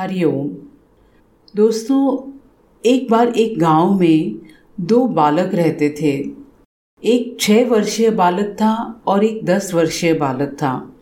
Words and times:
हरिओम। 0.00 0.48
दोस्तों, 1.56 2.32
एक 2.86 3.10
बार 3.10 3.28
एक 3.28 3.58
गाँव 3.58 4.00
में 4.00 4.38
दो 4.80 5.06
बालक 5.06 5.54
रहते 5.54 5.94
थे। 6.02 6.30
एक 7.04 7.36
छः 7.40 7.68
वर्षीय 7.68 8.10
बालक 8.10 8.46
था 8.46 9.02
और 9.06 9.24
एक 9.24 9.44
दस 9.44 9.74
वर्षीय 9.74 10.14
बालक 10.14 10.48
था। 10.48 10.94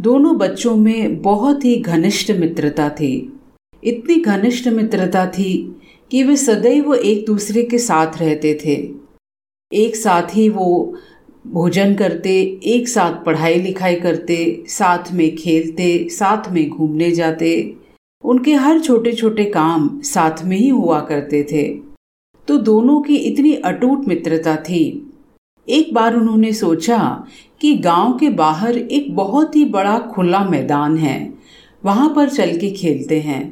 दोनों 0.00 0.38
बच्चों 0.38 0.76
में 0.76 1.22
बहुत 1.22 1.64
ही 1.64 1.76
घनिष्ठ 1.76 2.30
मित्रता 2.30 2.88
थी। 2.88 3.40
इतनी 3.84 4.16
घनिष्ठ 4.16 4.68
मित्रता 4.68 5.26
थी 5.26 5.80
कि 6.10 6.22
वे 6.22 6.36
सदैव 6.36 6.94
एक 6.94 7.26
दूसरे 7.26 7.62
के 7.62 7.78
साथ 7.78 8.18
रहते 8.18 8.58
थे। 8.64 8.94
एक 9.72 9.96
साथ 9.96 10.36
ही 10.36 10.48
वो 10.48 10.94
भोजन 11.46 11.94
करते, 11.94 12.60
एक 12.64 12.88
साथ 12.88 13.24
पढ़ाई 13.24 13.54
लिखाई 13.54 13.94
करते, 13.94 14.64
साथ 14.66 15.12
में 15.12 15.36
खेलते, 15.36 16.08
साथ 16.10 16.50
में 16.50 16.68
घूमने 16.68 17.10
जाते 17.10 17.76
उनके 18.30 18.54
हर 18.54 18.78
छोटे 18.80 19.12
छोटे 19.12 19.44
काम 19.44 19.88
साथ 20.04 20.42
में 20.44 20.56
ही 20.56 20.68
हुआ 20.68 21.00
करते 21.00 21.42
थे। 21.52 21.62
तो 22.48 22.56
दोनों 22.58 23.00
की 23.00 23.16
इतनी 23.16 23.54
अटूट 23.54 24.06
मित्रता 24.08 24.56
थी। 24.58 24.82
एक 25.68 25.92
बार 25.94 26.14
उन्होंने 26.16 26.52
सोचा 26.52 26.98
कि 27.60 27.74
गाँव 27.78 28.16
के 28.18 28.28
बाहर 28.28 28.78
एक 28.78 29.14
बहुत 29.16 29.56
ही 29.56 29.64
बड़ा 29.64 29.98
खुला 30.12 30.44
मैदान 30.44 30.96
है, 30.96 31.32
वहाँ 31.82 32.12
पर 32.16 32.28
चल 32.28 32.56
के 32.58 32.70
खेलते 32.70 33.20
हैं। 33.20 33.42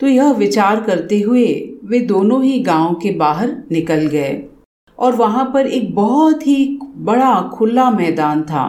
तो 0.00 0.06
यह 0.06 0.32
विचार 0.32 0.80
करते 0.80 1.20
हुए 1.20 1.46
वे 1.84 2.00
दोनों 2.00 2.42
ही 2.44 2.58
गाँव 2.60 2.94
के 2.94 3.10
बाहर 3.16 3.56
निकल 3.72 4.06
गए 4.06 4.42
और 4.98 5.14
वहाँ 5.16 5.44
पर 5.54 5.66
एक 5.66 5.94
बहुत 5.94 6.46
ही 6.46 6.78
बड़ा 6.82 7.40
खुला 7.54 7.90
मैदान 7.90 8.42
था। 8.42 8.66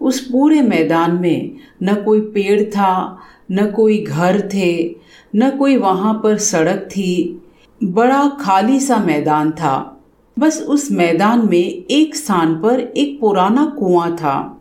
उस 0.00 0.20
पूरे 0.20 0.60
मैदान 0.62 1.14
में 1.20 1.56
न 1.82 1.94
कोई 1.94 2.20
पेड़ 2.30 2.62
था 2.62 3.18
न 3.50 3.70
कोई 3.70 3.98
घर 3.98 4.40
थे, 4.54 4.96
न 5.36 5.50
कोई 5.50 5.76
वहाँ 5.76 6.20
पर 6.24 6.38
सड़क 6.38 6.88
थी। 6.90 7.42
बड़ा 7.84 8.28
खाली 8.40 8.80
सा 8.80 8.98
मैदान 8.98 9.50
था। 9.50 9.92
बस 10.38 10.60
उस 10.62 10.90
मैदान 10.92 11.48
में 11.48 11.84
एक 11.90 12.16
स्थान 12.16 12.54
पर 12.54 12.80
एक 12.80 13.20
पुराना 13.20 13.64
कुआँ 13.78 14.16
था। 14.16 14.52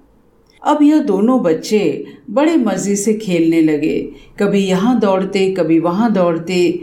अब 0.63 0.81
यह 0.83 0.99
दोनों 0.99 1.41
बच्चे 1.43 2.05
बड़े 2.29 2.55
मज़े 2.57 2.95
से 2.95 3.13
खेलने 3.13 3.61
लगे। 3.61 3.97
कभी 4.39 4.59
यहाँ 4.59 4.99
दौड़ते, 4.99 5.51
कभी 5.51 5.79
वहाँ 5.79 6.11
दौड़ते, 6.13 6.81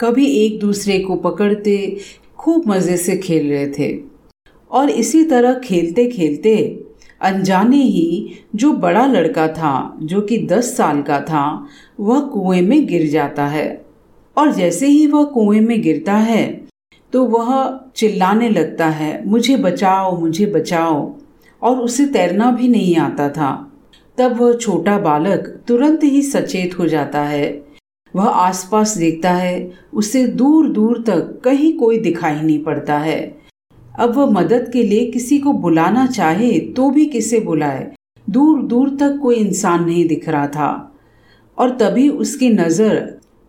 कभी 0.00 0.26
एक 0.26 0.58
दूसरे 0.60 0.98
को 0.98 1.16
पकड़ते, 1.16 1.96
खूब 2.38 2.68
मज़े 2.68 2.96
से 2.96 3.16
खेल 3.16 3.50
रहे 3.50 3.66
थे। 3.66 3.98
और 4.70 4.90
इसी 4.90 5.24
तरह 5.24 5.54
खेलते 5.54 6.06
खेलते 6.06 6.84
अनजाने 7.24 7.76
ही 7.76 8.30
जो 8.54 8.72
बड़ा 8.72 9.04
लड़का 9.06 9.46
था, 9.48 9.96
जो 10.02 10.20
कि 10.20 10.38
दस 10.46 10.76
साल 10.76 11.02
का 11.02 11.20
था, 11.20 11.66
वह 12.00 12.20
कुएँ 12.20 12.62
में 12.62 12.86
गिर 12.86 13.08
जाता 13.10 13.46
है। 13.46 13.84
और 14.36 14.52
जैसे 14.52 14.86
ही 14.86 15.06
वह 15.06 15.24
कुएँ 15.24 15.60
में 15.60 15.80
गिरता 15.82 16.14
है 16.14 16.44
तो 17.12 17.24
वह 17.24 17.80
चिल्लाने 17.96 18.48
लगता 18.48 18.86
है, 18.86 19.28
मुझे 19.28 19.56
बचाओ 19.56 20.16
मुझे 20.18 20.46
बचाओ। 20.46 21.12
और 21.62 21.76
उसे 21.76 22.06
तैरना 22.06 22.50
भी 22.50 22.68
नहीं 22.68 22.96
आता 22.96 23.28
था। 23.28 23.50
तब 24.18 24.40
वह 24.40 24.52
छोटा 24.52 24.98
बालक 24.98 25.46
तुरंत 25.68 26.04
ही 26.04 26.22
सचेत 26.22 26.78
हो 26.78 26.86
जाता 26.86 27.22
है। 27.22 27.46
वह 28.16 28.24
आसपास 28.24 28.96
देखता 28.98 29.30
है, 29.30 29.70
उसे 29.94 30.26
दूर 30.26 30.68
दूर 30.68 31.02
तक 31.06 31.40
कहीं 31.44 31.72
कोई 31.78 31.98
दिखाई 31.98 32.40
नहीं 32.40 32.62
पड़ता 32.64 32.98
है। 32.98 33.43
अब 33.94 34.14
वह 34.16 34.26
मदद 34.26 34.70
के 34.72 34.82
लिए 34.82 35.04
किसी 35.06 35.38
को 35.38 35.52
बुलाना 35.52 36.06
चाहे 36.06 36.58
तो 36.76 36.90
भी 36.90 37.06
किसे 37.06 37.40
बुलाए? 37.40 37.90
दूर 38.26 38.62
दूर 38.62 38.88
तक 38.90 39.18
कोई 39.22 39.36
इंसान 39.36 39.84
नहीं 39.84 40.06
दिख 40.08 40.28
रहा 40.28 40.46
था। 40.46 40.98
और 41.58 41.70
तभी 41.70 42.08
उसकी 42.08 42.48
नज़र 42.50 42.96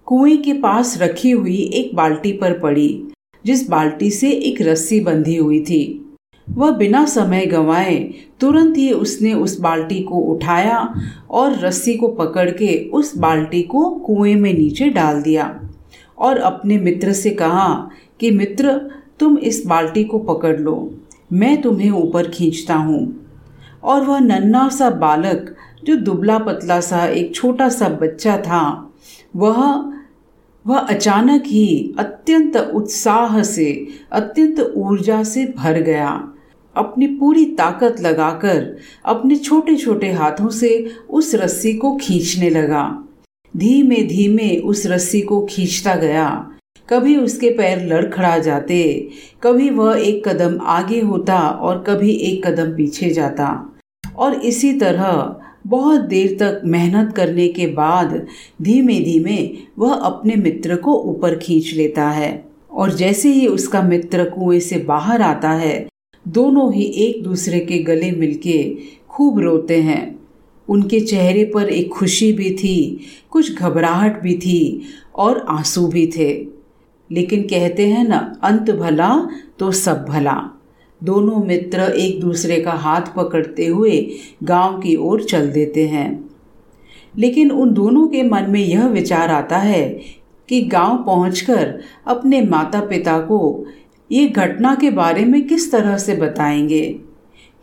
कुएँ 0.08 0.38
के 0.38 0.54
पास 0.54 0.98
रखी 1.02 1.32
हुई 1.32 1.58
एक 1.74 1.96
बाल्टी 1.96 2.32
पर 2.32 2.60
पड़ी, 2.60 3.08
जिस 3.46 3.70
बाल्टी 3.70 4.10
से 4.12 4.30
एक 4.30 4.62
रस्सी 4.62 5.00
बंधी 5.00 5.36
हुई 5.36 5.60
थी। 5.64 6.02
वह 6.48 6.72
बिना 6.72 7.06
समय 7.06 7.46
गंवाए 7.46 7.96
तुरंत 8.40 8.78
ही 8.78 8.92
उसने 8.92 9.34
उस 9.34 9.60
बाल्टी 9.60 10.02
को 10.04 10.20
उठाया 10.34 10.94
और 11.30 11.60
रस्सी 11.60 11.96
को 11.98 12.08
पकड़ 12.08 12.50
के 12.52 12.78
उस 12.90 13.18
बाल्टी 13.18 13.62
को 13.64 13.90
कुएँ 14.00 14.36
में 14.36 14.54
नीचे 14.54 14.90
डाल 14.90 15.22
दिया 15.22 15.60
और 16.18 16.38
अपने 16.38 16.78
मित्र 16.78 17.14
से 17.14 17.30
कहा 17.30 17.90
कि, 18.20 18.32
मित्र 18.32 18.80
तुम 19.20 19.38
इस 19.38 19.64
बाल्टी 19.68 20.04
को 20.04 20.20
पकड़ 20.20 20.60
लो, 20.60 20.94
मैं 21.34 21.62
तुम्हें 21.62 21.92
ऊपर 21.92 22.28
खींचता 22.28 22.76
हूँ। 22.76 23.02
और 23.84 24.02
वह 24.02 24.20
नन्ना 24.20 24.68
सा 24.70 24.90
बालक, 24.90 25.56
जो 25.84 25.96
दुबला 25.96 26.38
पतला 26.40 26.80
सा 26.82 27.06
एक 27.06 27.36
छोटा 27.36 27.70
सा 27.70 27.90
बच्चा 27.90 28.38
था, 28.38 28.92
वह 29.36 29.92
वह 30.66 30.78
अचानक 30.78 31.44
ही 31.46 31.96
अत्यंत 32.00 32.56
उत्साह 32.58 33.42
से, 33.44 33.88
अत्यंत 34.12 34.60
ऊर्जा 34.78 35.24
से 35.24 35.46
भर 35.58 35.80
गया। 35.80 36.10
अपनी 36.76 37.08
पूरी 37.08 37.46
ताकत 37.46 38.02
लगाकर 38.02 38.78
अपने 39.06 39.36
छोटे 39.36 39.76
छोटे 39.76 40.12
हाथों 40.12 40.50
से 40.50 40.92
उस 41.10 41.34
रस्सी 41.36 41.74
को 41.74 41.96
खींचने 41.96 42.50
लगा। 42.50 42.84
धीमे 43.54 44.02
धीमे 44.04 44.56
उस 44.58 44.86
रस्सी 44.86 45.22
को 45.22 45.42
खींचता 45.46 45.96
गया। 45.96 46.28
कभी 46.90 47.16
उसके 47.18 47.50
पैर 47.50 47.86
लड़खड़ा 47.86 48.38
जाते, 48.38 49.10
कभी 49.44 49.70
वह 49.70 50.00
एक 50.00 50.28
कदम 50.28 50.60
आगे 50.62 51.00
होता 51.02 51.40
और 51.40 51.84
कभी 51.88 52.12
एक 52.12 52.46
कदम 52.48 52.66
पीछे 52.66 53.10
जाता। 53.10 53.76
और 54.18 54.34
इसी 54.34 54.74
तरह 54.74 55.36
बहुत 55.68 56.02
देर 56.02 56.38
तक 56.40 56.62
मेहनत 56.66 57.14
करने 57.16 57.48
के 57.48 57.68
बाद 57.68 58.28
धीमे 58.62 59.00
धीमे 59.00 59.50
वह 59.80 59.94
अपने 59.94 60.36
मित्र 60.36 60.76
को 60.76 60.94
ऊपर 60.94 61.38
खींच 61.38 61.74
लेता 61.74 62.10
है। 62.10 62.46
और 62.72 62.92
जैसे 62.92 63.30
ही 63.30 63.48
उसका 63.48 63.82
मित्र 63.82 64.24
कुएँ 64.24 64.60
से 64.60 64.78
बाहर 64.78 65.22
आता 65.22 65.52
है, 65.52 65.88
दोनों 66.28 66.74
ही 66.74 66.84
एक 66.84 67.24
दूसरे 67.24 67.60
के 67.60 67.78
गले 67.80 68.12
मिलके 68.12 68.78
खूब 69.10 69.40
रोते 69.40 69.82
हैं। 69.82 70.20
उनके 70.70 71.00
चेहरे 71.00 71.44
पर 71.46 71.70
एक 71.70 71.90
खुशी 71.90 72.34
भी 72.34 72.52
थी, 72.52 73.00
कुछ 73.30 73.56
घबराहट 73.56 74.22
भी 74.22 74.38
थी 74.38 74.82
और 75.16 75.46
आँसू 75.50 75.88
भी 75.88 76.08
थे। 76.08 76.55
लेकिन 77.12 77.42
कहते 77.42 77.88
हैं 77.88 78.08
ना, 78.08 78.36
अंत 78.44 78.72
भला 78.72 79.10
तो 79.60 79.72
सब 79.72 80.06
भला। 80.06 80.42
दोनों 81.04 81.44
मित्र 81.44 81.80
एक 81.80 82.20
दूसरे 82.20 82.60
का 82.62 82.72
हाथ 82.72 83.02
पकड़ते 83.16 83.66
हुए 83.66 84.08
गाँव 84.44 84.80
की 84.80 84.96
ओर 84.96 85.24
चल 85.24 85.50
देते 85.52 85.88
हैं। 85.88 86.30
लेकिन 87.18 87.52
उन 87.52 87.74
दोनों 87.74 88.08
के 88.08 88.24
मन 88.24 88.46
में 88.50 88.60
यह 88.60 88.88
विचार 88.88 89.32
आता 89.32 89.58
है 89.58 89.88
कि 90.50 90.62
गाँव 90.62 91.04
पहुंचकर 91.04 91.80
अपने 92.08 92.42
माता 92.42 92.80
पिता 92.80 93.20
को 93.20 93.66
ये 94.12 94.28
घटना 94.28 94.76
के 94.76 94.92
बारे 94.92 95.26
में 95.26 95.48
किस 95.48 95.72
तरह 95.72 95.98
से 95.98 96.16
बताएँगे? 96.16 97.00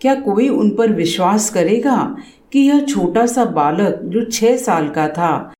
क्या 0.00 0.14
कोई 0.14 0.48
उन 0.48 0.70
पर 0.70 0.92
विश्वास 0.92 1.50
करेगा 1.50 2.16
कि 2.53 2.60
यह 2.60 2.80
छोटा 2.80 3.26
सा 3.26 3.44
बालक 3.44 4.00
जो 4.04 4.24
छः 4.24 4.56
साल 4.56 4.88
का 4.88 5.09
था 5.09 5.53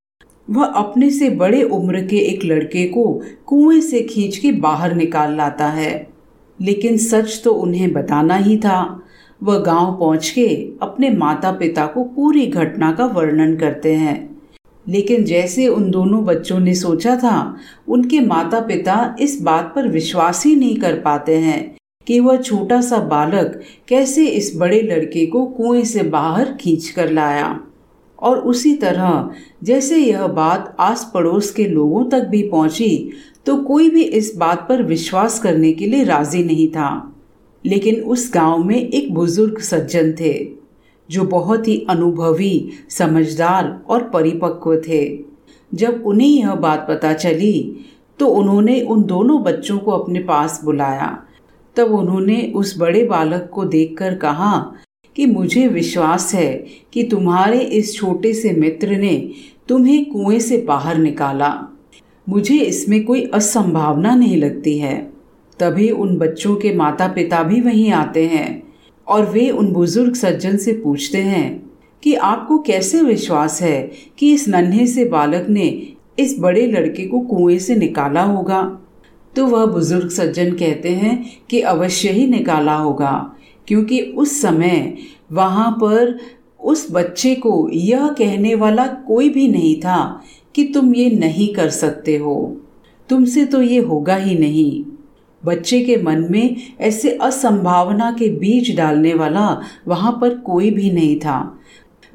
वह 0.53 0.65
अपने 0.65 1.11
से 1.11 1.31
बड़े 1.31 1.63
उम्र 1.63 2.01
के 2.01 2.17
एक 2.17 2.45
लड़के 2.45 2.87
को 2.87 3.23
कुएँ 3.47 3.81
से 3.81 4.03
खींच 4.03 4.37
के 4.37 4.53
बाहर 4.53 4.95
निकाल 4.95 5.37
लाता 5.37 5.67
है। 5.67 6.09
लेकिन 6.61 6.97
सच 6.97 7.41
तो 7.45 7.53
उन्हें 7.53 7.93
बताना 7.93 8.37
ही 8.37 8.57
था। 8.57 9.03
वह 9.43 9.59
गाँव 9.59 9.97
पहुँच 10.01 10.31
के 10.31 10.49
अपने 10.83 11.11
माता 11.11 11.53
पिता 11.53 11.87
को 11.87 12.05
पूरी 12.05 12.47
घटना 12.47 12.93
का 12.93 13.07
वर्णन 13.07 13.57
करते 13.57 13.95
हैं। 13.95 14.37
लेकिन 14.89 15.25
जैसे 15.25 15.69
उन 15.69 15.91
दोनों 15.91 16.25
बच्चों 16.25 16.59
ने 16.61 16.75
सोचा 16.75 17.17
था, 17.17 17.57
उनके 17.89 18.21
माता 18.21 18.61
पिता 18.61 19.17
इस 19.21 19.43
बात 19.43 19.73
पर 19.75 19.89
विश्वास 19.89 20.47
ही 20.47 20.57
नहीं 20.57 20.77
कर 20.77 20.95
पाते 20.95 21.37
हैं 21.37 21.77
कि 22.07 22.21
वह 22.21 22.37
छोटा 22.37 22.81
सा 22.81 22.99
बालक 22.99 23.61
कैसे 23.89 24.27
इस 24.27 24.53
बड़े 24.57 24.83
लड़के 24.83 25.27
को 25.27 25.47
कुएँ 25.47 25.85
से 25.85 26.03
बाहर 26.03 26.53
खींच 26.61 26.89
कर 26.89 27.11
लाया। 27.11 27.61
और 28.23 28.39
उसी 28.39 28.75
तरह, 28.77 29.31
जैसे 29.63 29.97
यह 29.97 30.27
बात 30.29 30.75
आस 30.81 31.11
पड़ोस 31.15 31.51
के 31.51 31.65
लोगों 31.65 32.05
तक 32.11 32.27
भी 32.27 32.43
पहुँची 32.49 33.13
तो 33.47 33.57
कोई 33.59 33.89
भी 33.91 34.03
इस 34.03 34.33
बात 34.37 34.67
पर 34.69 34.83
विश्वास 34.83 35.39
करने 35.39 35.73
के 35.73 35.87
लिए 35.87 36.05
राज़ी 36.05 36.43
नहीं 36.45 36.69
था। 36.69 36.91
लेकिन 37.65 38.01
उस 38.03 38.31
गाँव 38.35 38.65
में 38.65 38.77
एक 38.77 39.13
बुज़ुर्ग 39.15 39.59
सज्जन 39.61 40.13
थे, 40.21 40.33
जो 41.09 41.25
बहुत 41.25 41.69
ही 41.69 41.77
अनुभवी, 41.91 42.71
समझदार 42.91 43.81
और 43.89 44.09
परिपक्व 44.11 44.77
थे। 44.79 45.03
जब 45.73 46.03
उन्हें 46.07 46.29
यह 46.29 46.55
बात 46.57 46.87
पता 46.89 47.13
चली 47.15 47.87
तो 48.21 48.27
उन्होंने 48.29 48.81
उन 48.83 49.03
दोनों 49.05 49.43
बच्चों 49.43 49.79
को 49.79 49.91
अपने 49.91 50.21
पास 50.23 50.61
बुलाया। 50.65 51.17
तब 51.77 51.93
उन्होंने 51.93 52.41
उस 52.57 52.77
बड़े 52.79 53.05
बालक 53.05 53.49
को 53.53 53.65
देखकर 53.67 54.15
कहा 54.15 54.53
कि 55.17 55.27
मुझे 55.27 55.67
विश्वास 55.69 56.35
है 56.35 56.67
कि 56.93 57.03
तुम्हारे 57.03 57.59
इस 57.59 57.97
छोटे 57.97 58.33
से 58.35 58.53
मित्र 58.53 58.97
ने 58.97 59.31
तुम्हें 59.69 60.05
कुएँ 60.05 60.39
से 60.39 60.59
बाहर 60.59 60.99
निकाला। 60.99 61.69
मुझे 62.29 62.59
इसमें 62.59 63.05
कोई 63.05 63.23
असंभावना 63.35 64.15
नहीं 64.15 64.37
लगती 64.37 64.79
है। 64.79 65.13
तभी 65.59 65.91
उन 65.91 66.17
बच्चों 66.17 66.57
के 66.57 66.75
माता 66.75 67.09
पिता 67.09 67.43
भी 67.43 67.61
वहीं 67.61 67.91
आते 67.91 68.27
हैं 68.27 68.63
और 69.09 69.27
वे 69.27 69.51
उन 69.51 69.73
बुज़ुर्ग 69.73 70.15
सज्जन 70.15 70.57
से 70.57 70.73
पूछते 70.73 71.19
हैं 71.19 71.71
कि 72.03 72.15
आपको 72.15 72.59
कैसे 72.59 73.03
विश्वास 73.03 73.63
है 73.63 73.91
कि 74.19 74.33
इस 74.33 74.49
नन्हे 74.49 74.87
से 74.87 75.05
बालक 75.05 75.47
ने 75.49 75.89
इस 76.19 76.37
बड़े 76.41 76.67
लड़के 76.67 77.07
को 77.07 77.21
कुएँ 77.21 77.59
से 77.59 77.75
निकाला 77.75 78.23
होगा? 78.23 78.79
तो 79.37 79.47
वह 79.47 79.67
बुज़ुर्ग 79.67 80.09
सज्जन 80.09 80.53
कहते 80.53 80.89
हैं 80.89 81.31
कि 81.51 81.61
अवश्य 81.61 82.11
ही 82.11 82.27
निकाला 82.27 82.75
होगा। 82.75 83.37
क्योंकि 83.69 84.01
उस 84.01 84.41
समय 84.43 84.95
वहाँ 85.33 85.71
पर 85.73 86.19
उस 86.61 86.87
बच्चे 86.93 87.35
को 87.35 87.69
यह 87.73 88.09
कहने 88.09 88.55
वाला 88.55 88.87
कोई 88.87 89.29
भी 89.29 89.49
नहीं 89.49 89.75
था 89.81 90.23
कि 90.55 90.65
तुम 90.65 90.95
ये 90.95 91.11
नहीं 91.11 91.55
कर 91.55 91.71
सकते 91.71 92.17
हो। 92.17 92.57
तुमसे 93.09 93.45
तो 93.45 93.63
ये 93.63 93.79
होगा 93.79 94.17
ही 94.17 94.39
नहीं। 94.39 94.85
बच्चे 95.45 95.81
के 95.81 95.97
मन 95.97 96.27
में 96.31 96.57
ऐसे 96.81 97.11
असंभावना 97.11 98.11
के 98.11 98.29
बीज 98.29 98.77
डालने 98.77 99.15
वाला 99.15 99.61
वहाँ 99.89 100.19
पर 100.21 100.39
कोई 100.39 100.71
भी 100.71 100.91
नहीं 100.91 101.17
था। 101.21 101.59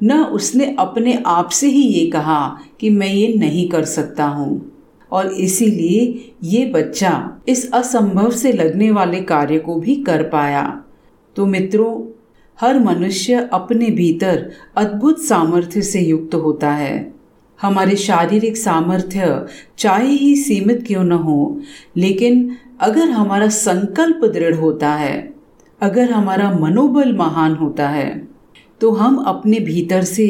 न 0.02 0.12
उसने 0.12 0.76
अपने 0.78 1.22
आप 1.26 1.48
से 1.48 1.66
ही 1.66 1.82
ये 1.82 2.06
कहा 2.06 2.58
कि 2.80 2.90
मैं 2.90 3.12
ये 3.14 3.34
नहीं 3.34 3.68
कर 3.68 3.84
सकता 3.84 4.26
हूँ। 4.26 4.72
और 5.12 5.26
इसीलिए 5.26 6.32
ये 6.44 6.66
बच्चा 6.66 7.40
इस 7.48 7.70
असंभव 7.72 8.30
से 8.30 8.52
लगने 8.52 8.90
वाले 8.90 9.20
कार्य 9.20 9.58
को 9.58 9.74
भी 9.74 9.96
कर 9.96 10.22
पाया। 10.22 10.84
तो 11.38 11.46
मित्रों, 11.46 11.94
हर 12.58 12.78
मनुष्य 12.80 13.48
अपने 13.52 13.90
भीतर 13.90 14.50
अद्भुत 14.76 15.20
सामर्थ्य 15.22 15.82
से 15.82 16.00
युक्त 16.00 16.34
होता 16.34 16.70
है। 16.70 17.12
हमारे 17.60 17.96
शारीरिक 17.96 18.56
सामर्थ्य 18.56 19.46
चाहे 19.78 20.08
ही 20.08 20.34
सीमित 20.36 20.84
क्यों 20.86 21.04
न 21.04 21.12
हो, 21.12 21.60
लेकिन 21.96 22.56
अगर 22.80 23.10
हमारा 23.10 23.48
संकल्प 23.48 24.24
दृढ़ 24.24 24.54
होता 24.54 24.92
है, 24.94 25.34
अगर 25.80 26.10
हमारा 26.10 26.50
मनोबल 26.52 27.16
महान 27.16 27.54
होता 27.54 27.88
है 27.88 28.26
तो 28.80 28.90
हम 28.90 29.16
अपने 29.26 29.58
भीतर 29.60 30.02
से 30.02 30.26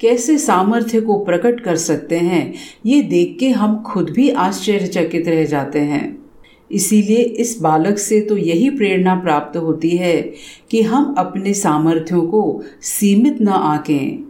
कैसे 0.00 0.36
सामर्थ्य 0.38 1.00
को 1.00 1.18
प्रकट 1.24 1.60
कर 1.60 1.76
सकते 1.76 2.18
हैं, 2.18 2.54
ये 2.86 3.02
देख 3.02 3.36
के 3.40 3.48
हम 3.50 3.82
खुद 3.82 4.10
भी 4.10 4.28
आश्चर्यचकित 4.30 5.28
रह 5.28 5.44
जाते 5.44 5.80
हैं। 5.80 6.25
इसीलिए 6.72 7.16
इस 7.16 7.58
बालक 7.60 7.98
से 7.98 8.20
तो 8.20 8.36
यही 8.36 8.70
प्रेरणा 8.70 9.14
प्राप्त 9.14 9.56
होती 9.56 9.90
है 9.90 10.32
कि 10.70 10.82
हम 10.82 11.14
अपने 11.18 11.54
सामर्थ्यों 11.54 12.22
को 12.22 12.62
सीमित 12.82 13.40
न 13.40 13.48
आकें। 13.48 14.24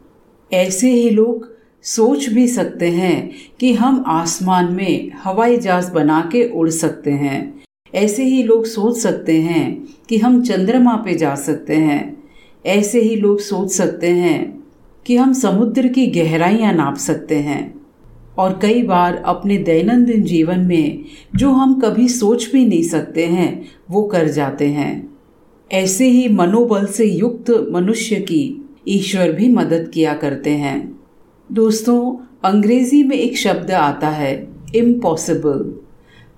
ऐसे 0.52 0.90
ही 0.90 1.10
लोग 1.10 1.56
सोच 1.82 2.28
भी 2.28 2.48
सकते 2.48 2.88
हैं 2.88 3.30
कि 3.60 3.72
हम 3.72 4.04
आसमान 4.06 4.72
में 4.72 5.12
हवाई 5.24 5.56
जहाज़ 5.56 5.92
बना 5.92 6.28
के 6.32 6.50
उड़ 6.50 6.70
सकते 6.70 7.10
हैं। 7.10 7.62
ऐसे 7.94 8.24
ही 8.24 8.42
लोग 8.42 8.64
सोच 8.64 8.98
सकते 8.98 9.40
हैं 9.40 9.88
कि 10.08 10.16
हम 10.16 10.42
चंद्रमा 10.42 10.96
पे 10.96 11.14
जा 11.14 11.34
सकते 11.34 11.74
हैं। 11.74 12.22
ऐसे 12.66 13.00
ही 13.00 13.16
लोग 13.16 13.40
सोच 13.40 13.70
सकते 13.70 14.06
हैं 14.06 14.64
कि 15.06 15.16
हम 15.16 15.32
समुद्र 15.32 15.88
की 15.88 16.06
गहराइयाँ 16.06 16.72
नाप 16.72 16.96
सकते 16.96 17.34
हैं। 17.34 17.75
और 18.38 18.58
कई 18.62 18.82
बार 18.82 19.16
अपने 19.26 19.56
दैनंदिन 19.58 20.22
जीवन 20.22 20.60
में 20.60 21.04
जो 21.36 21.50
हम 21.50 21.80
कभी 21.80 22.08
सोच 22.08 22.50
भी 22.52 22.64
नहीं 22.66 22.82
सकते 22.82 23.26
हैं, 23.26 23.68
वो 23.90 24.02
कर 24.02 24.28
जाते 24.28 24.66
हैं। 24.68 25.16
ऐसे 25.70 26.08
ही 26.08 26.28
मनोबल 26.28 26.86
से 26.86 27.04
युक्त 27.04 27.50
मनुष्य 27.72 28.16
की 28.16 28.42
ईश्वर 28.88 29.32
भी 29.32 29.48
मदद 29.48 29.90
किया 29.94 30.14
करते 30.14 30.50
हैं। 30.50 31.00
दोस्तों, 31.50 32.16
अंग्रेज़ी 32.44 33.02
में 33.02 33.16
एक 33.16 33.36
शब्द 33.38 33.70
आता 33.70 34.08
है 34.08 34.34
इम्पॉसिबल 34.76 35.74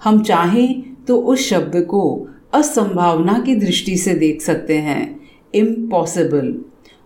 हम 0.05 0.23
चाहें 0.23 0.83
तो 1.05 1.17
उस 1.17 1.49
शब्द 1.49 1.77
को 1.85 2.29
असंभावना 2.55 3.39
की 3.39 3.55
दृष्टि 3.55 3.97
से 3.97 4.15
देख 4.15 4.43
सकते 4.43 4.79
हैं 4.79 5.21
इम्पॉसिबल 5.55 6.55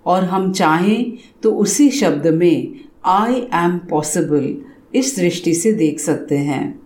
और 0.06 0.24
हम 0.24 0.52
चाहें 0.52 1.12
तो 1.42 1.52
उसी 1.52 1.88
शब्द 1.90 2.26
में 2.26 2.74
आई 3.04 3.34
एम 3.54 3.78
पॉसिबल 3.90 4.54
इस 4.94 5.16
दृष्टि 5.16 5.54
से 5.54 5.72
देख 5.72 6.00
सकते 6.00 6.38
हैं। 6.38 6.82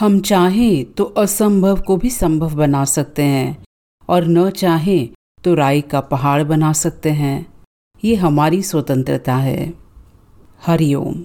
हम 0.00 0.20
चाहें 0.20 0.84
तो 0.84 1.04
असंभव 1.04 1.80
को 1.80 1.96
भी 1.96 2.10
संभव 2.10 2.54
बना 2.54 2.84
सकते 2.84 3.22
हैं, 3.22 3.64
और 4.08 4.26
न 4.26 4.50
चाहें 4.50 5.08
तो 5.44 5.54
राय 5.54 5.80
का 5.80 6.00
पहाड़ 6.00 6.42
बना 6.42 6.72
सकते 6.72 7.10
हैं। 7.10 7.46
ये 8.04 8.14
हमारी 8.14 8.62
स्वतंत्रता 8.62 9.36
है। 9.36 9.72
हरिओम। 10.66 11.24